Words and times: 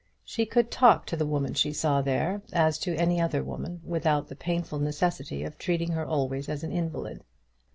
She 0.25 0.47
could 0.47 0.71
talk 0.71 1.05
to 1.05 1.15
the 1.15 1.27
woman 1.27 1.53
she 1.53 1.71
saw 1.71 2.01
there, 2.01 2.41
as 2.51 2.79
to 2.79 2.95
any 2.95 3.21
other 3.21 3.43
woman, 3.43 3.81
without 3.85 4.29
the 4.29 4.35
painful 4.35 4.79
necessity 4.79 5.43
of 5.43 5.59
treating 5.59 5.91
her 5.91 6.07
always 6.07 6.49
as 6.49 6.63
an 6.63 6.71
invalid. 6.71 7.23